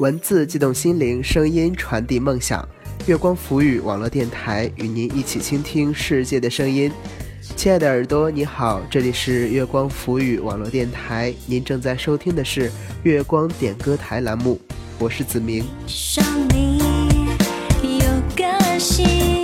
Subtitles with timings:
[0.00, 2.66] 文字激动心灵，声音传递梦想。
[3.04, 6.90] 月光浮语网络电台与您一起倾听世界的声音。
[7.54, 12.72] 亲爱的耳朵，你好，这里是月光浮语网络电台，您正在收听的是
[13.02, 14.58] 月光点歌台栏目，
[14.98, 15.66] 我是子明。
[17.82, 19.39] 今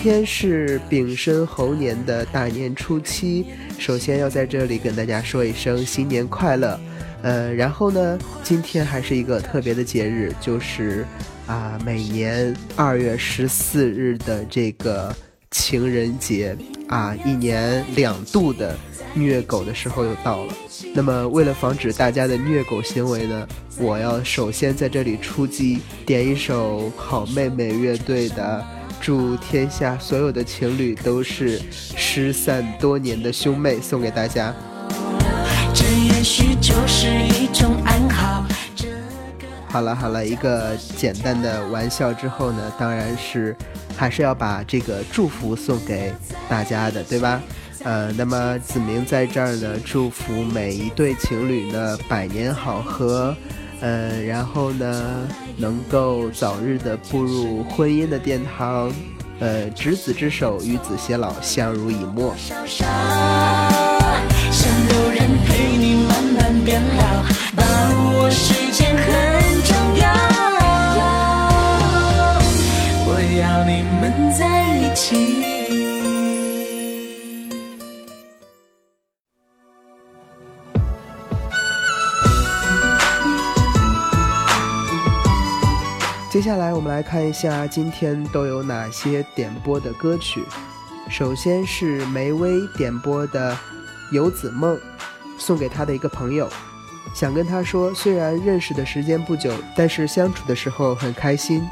[0.00, 3.44] 天是丙申猴年的大年初七，
[3.78, 6.80] 首先要在这里跟大家说一声新年快乐。
[7.20, 11.04] 呃，然后呢，今天还是一个特别的节日，就是
[11.46, 15.14] 啊，每年二月十四日的这个
[15.50, 16.56] 情人节
[16.88, 18.74] 啊，一年两度的
[19.12, 20.54] 虐狗的时候又到了。
[20.94, 28.64] 那么，为了防止大家的虐狗行为呢，我要首先在这里出击，点一首好妹妹乐队的。
[29.00, 34.54] 祝天下所有的情侣都是失散多年的兄妹，送给大家。
[39.68, 43.56] 好了好了，一个简单的玩笑之后呢，当然是
[43.96, 46.12] 还是要把这个祝福送给
[46.48, 47.40] 大家的，对吧？
[47.84, 53.34] 呃，那么子明在这儿呢，祝福每一对情侣呢百年好合。
[53.80, 58.92] 呃，然后呢，能够早日的步入婚姻的殿堂，
[59.38, 62.34] 呃，执子之手，与子偕老，相濡以沫。
[67.02, 67.39] 我
[86.40, 90.42] 接下来我们来看一下今天都有哪些点播的歌曲。
[91.10, 93.52] 首先是梅薇点播的
[94.10, 94.74] 《游子梦》，
[95.36, 96.48] 送给他的一个朋友，
[97.14, 101.62] 想跟他说，虽然认识的时间不久，但是相处的时候很开心。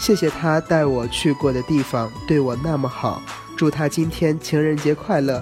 [0.00, 3.22] 谢谢他带我去过的地方，对我那么好。
[3.56, 5.40] 祝他今天情人节快乐，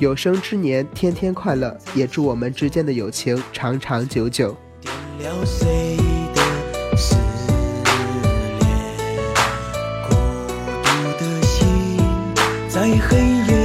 [0.00, 4.56] 有生之年天天快乐，也祝我们之间的友情长长久久。
[5.16, 5.46] 点了
[12.86, 13.55] 在黑夜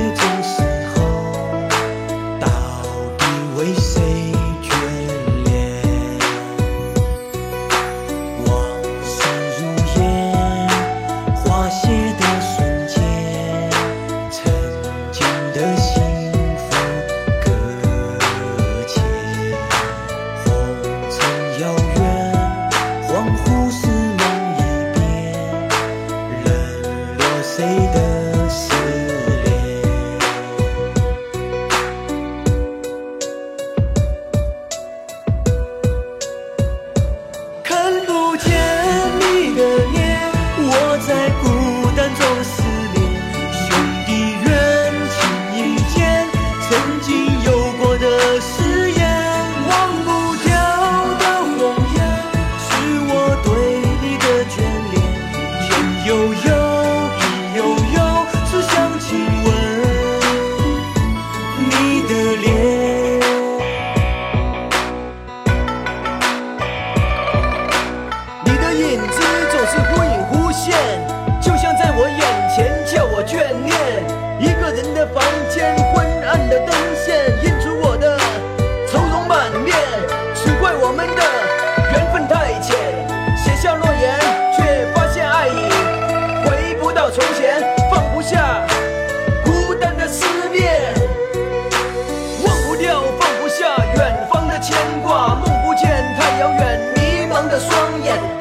[97.70, 98.41] 双眼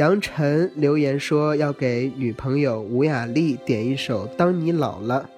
[0.00, 5.28] 杨晨留言说要给女朋友吴雅丽点一首《当你老了》，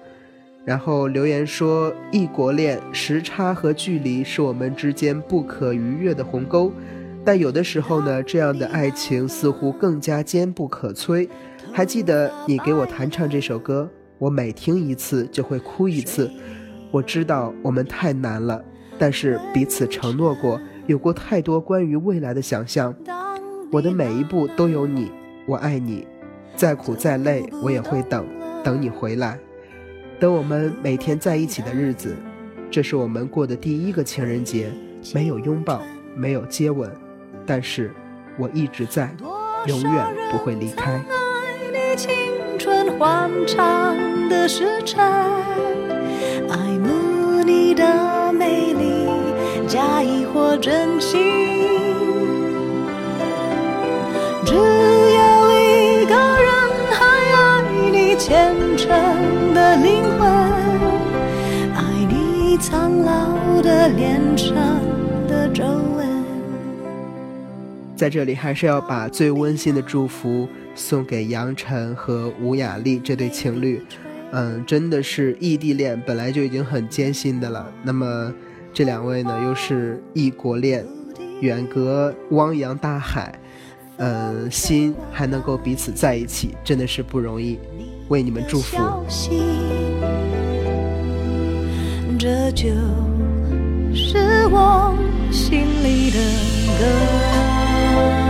[0.63, 6.71] 然后留言说异国恋时差和距离是我们之间不可逾越的鸿沟，
[7.25, 11.27] 但有的时候呢，这样的爱情似乎更加坚不可摧。
[11.73, 16.31] 还记得你给我弹唱这首歌，我每听一次就会哭一次。
[16.89, 18.63] 我知道我们太难了，
[18.97, 20.57] 但是彼此承诺过，
[20.87, 22.95] 有过太多关于未来的想象。
[23.73, 25.11] 我的每一步都有你，
[25.47, 26.07] 我爱你，
[26.55, 28.23] 再苦再累我也会等，
[28.63, 29.39] 等你回来，
[30.19, 32.15] 等我们每天在一起的日子。
[32.69, 34.71] 这是我们过的第一个情人节，
[35.11, 35.81] 没有拥抱，
[36.15, 36.87] 没有接吻。
[37.47, 37.91] 但是，
[38.37, 39.09] 我一直在，
[39.65, 41.03] 永远不会离开。
[41.97, 42.13] 青
[42.59, 43.95] 春欢畅
[44.29, 45.03] 的时辰，
[46.47, 49.07] 爱慕你的美丽，
[49.67, 51.42] 假意或真心。
[63.95, 64.55] 脸上
[65.27, 66.23] 的皱纹。
[67.95, 73.81] 在这里，还是要把最温馨的祝福送给杨晨和吴雅丽这对情侣。
[74.31, 78.33] 嗯，真的是异地恋本来就已经很艰辛的了，那么
[78.73, 80.83] 这两位呢，又是异国恋，
[81.41, 83.39] 远隔汪洋大海，
[83.97, 87.59] 嗯，心还能够彼此在一起，真的是不容易，
[88.07, 88.75] 为你们祝福。
[92.17, 92.69] 这就
[93.95, 94.95] 是我
[95.31, 96.19] 心里的
[96.79, 98.22] 歌。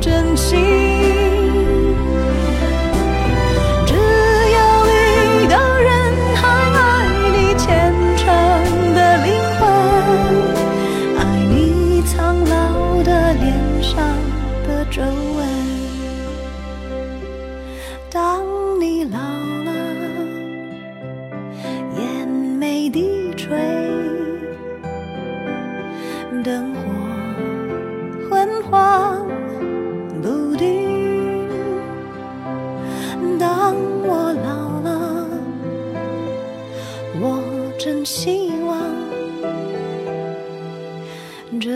[0.00, 0.95] 真心。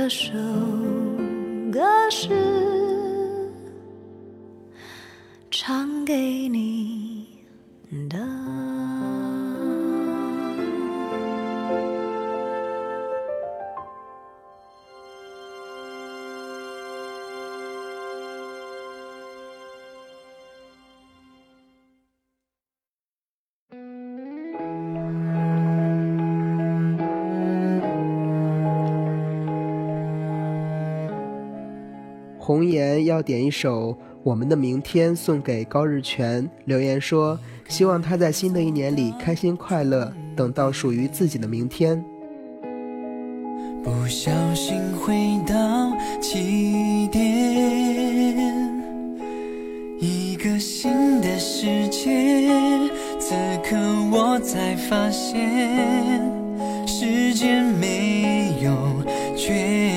[0.03, 0.33] 这首
[1.71, 2.31] 歌是
[5.51, 7.00] 唱给你。
[33.23, 37.39] 点一首《我们的明天》送给高日全，留言说
[37.69, 42.03] 希望他在新的一年里开心快乐，等到属于自己的明天。
[43.83, 45.91] 不小心回到
[46.21, 47.23] 起点，
[49.99, 52.49] 一个新的世界，
[53.19, 53.35] 此
[53.65, 53.77] 刻
[54.13, 55.41] 我才发现，
[56.87, 58.71] 时间没有
[59.35, 59.90] 绝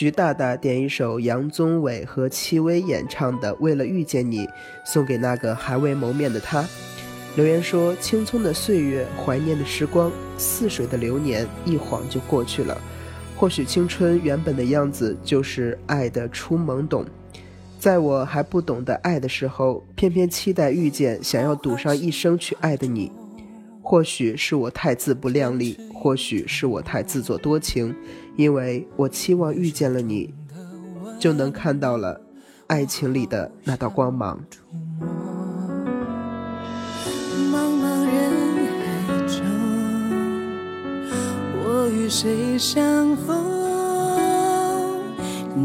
[0.00, 4.46] 徐大大点一首杨宗纬和戚薇演唱的《为了遇见你》，
[4.82, 6.66] 送给那个还未谋面的他。
[7.36, 12.80] 留言说：“青葱的岁月，怀念的时光，似水的流年，一晃就过去了。
[13.36, 17.04] 或许青春原本的样子，就是爱的初懵懂。
[17.78, 23.12] 在我还不懂得爱的时候，偏偏期待遇见想要赌上一生去爱的你。
[23.90, 27.92] 或许是我太自不量力，或许是我太自作多情，
[28.36, 30.32] 因为我期望遇见了你，
[31.18, 32.20] 就能看到了
[32.68, 34.38] 爱情里的那道光芒。”
[37.50, 38.30] 茫茫人
[38.78, 39.42] 海中，
[41.58, 43.36] 我与谁相逢？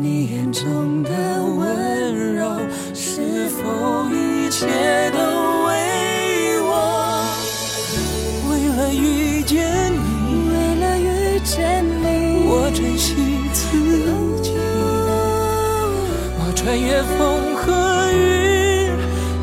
[0.01, 1.11] 你眼中的
[1.43, 2.57] 温柔，
[2.91, 5.19] 是否一切都
[16.65, 18.89] 穿越风和雨，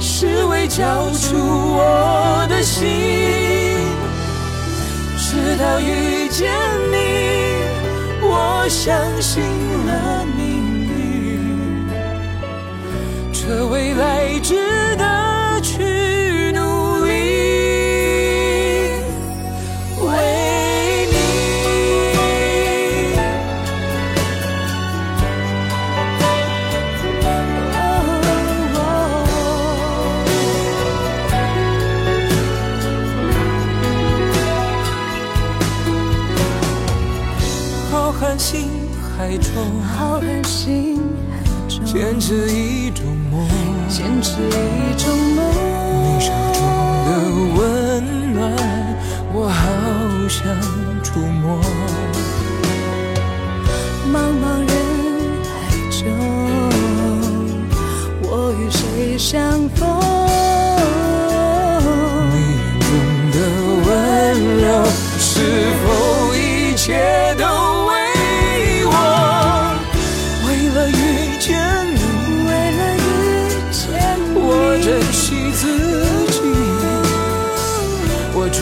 [0.01, 2.89] 是为交出我的心。
[5.17, 6.51] 直到遇见
[6.91, 6.97] 你，
[8.23, 9.41] 我相信
[9.87, 11.87] 了命运，
[13.33, 14.92] 这未来值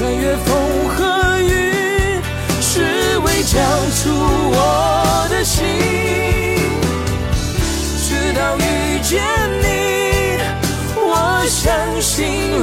[0.00, 2.23] 穿越风和雨，
[2.62, 2.80] 只
[3.19, 3.59] 为交
[3.97, 4.09] 出
[4.50, 5.62] 我的心。
[8.09, 9.21] 直到遇见
[9.61, 10.40] 你，
[10.97, 12.59] 我相信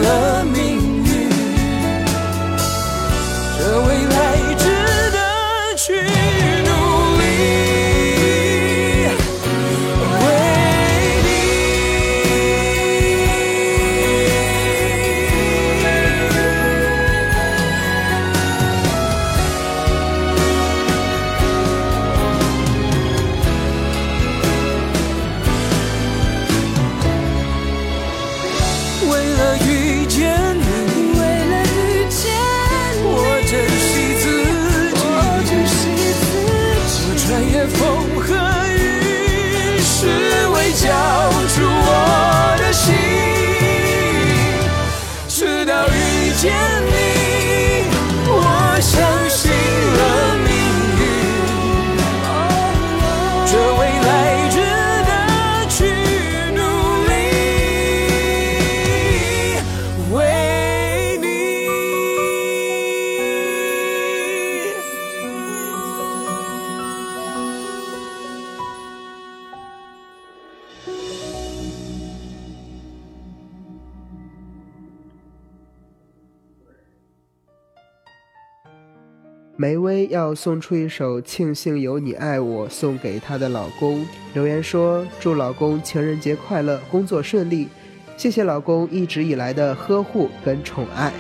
[46.38, 46.54] 见
[46.86, 47.07] 你，
[79.68, 84.08] 梅薇要送出一首《庆幸有你爱我》，送给她的老公。
[84.34, 87.68] 留言说：“祝老公情人节快乐，工作顺利，
[88.16, 91.12] 谢谢老公一直以来的呵护跟宠爱。”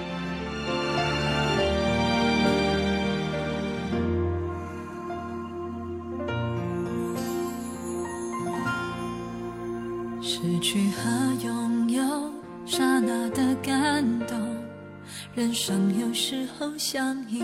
[10.22, 12.32] 失去和拥有，
[12.66, 14.40] 刹那的感动。
[15.34, 17.44] 人生有时候像一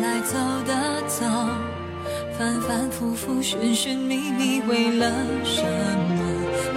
[0.00, 0.34] 来，走
[0.66, 1.24] 的走，
[2.38, 5.10] 反反复复，寻寻觅觅，为了
[5.44, 6.20] 什么？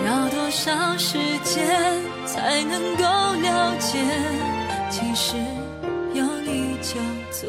[0.05, 1.65] 要多少时间
[2.25, 3.03] 才能够
[3.41, 3.99] 了解？
[4.89, 5.37] 其实
[6.13, 6.99] 有你就
[7.31, 7.47] 足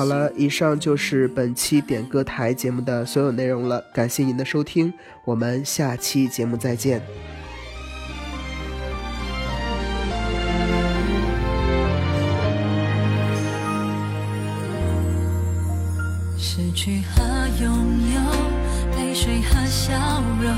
[0.00, 4.90] 好了以上就是本期点歌台节目的所有内容了感谢您的收听
[5.26, 7.02] 我们下期节目再见。
[16.38, 17.22] 失去和
[17.62, 17.70] 拥
[18.14, 19.92] 有泪水和笑
[20.40, 20.50] 容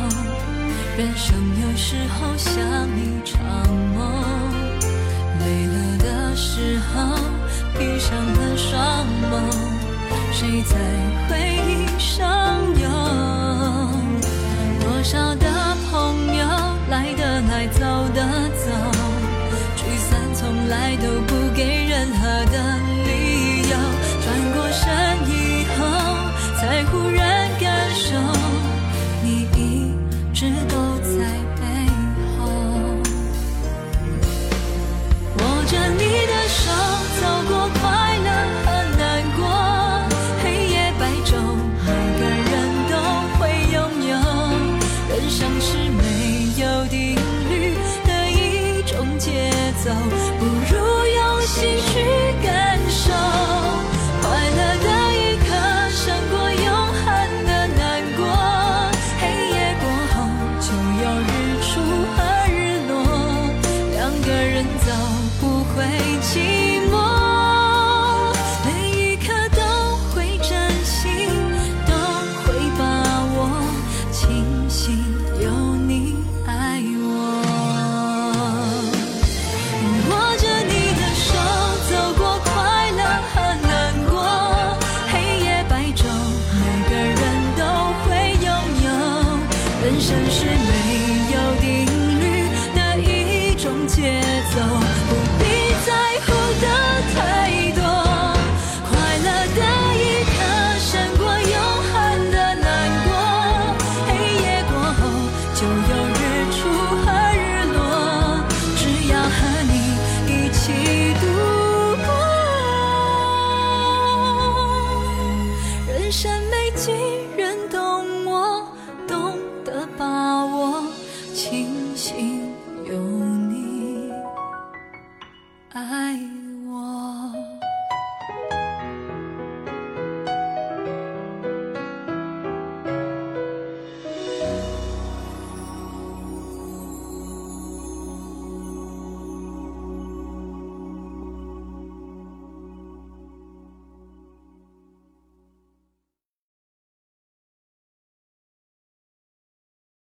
[0.96, 3.42] 人生有时候像一场
[3.92, 4.22] 梦
[5.40, 7.41] 累了的时候
[7.78, 9.32] 闭上了双眸
[10.32, 10.76] 谁在
[11.28, 11.30] 回
[11.66, 12.20] 忆上
[12.80, 12.88] 游？
[14.80, 15.46] 多少的
[15.90, 16.44] 朋友
[16.90, 17.80] 来的来走
[18.14, 18.20] 的
[18.56, 18.70] 走
[19.76, 21.41] 聚散从来都不